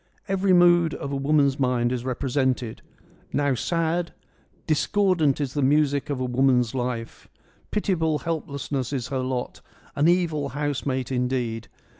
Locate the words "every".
0.27-0.51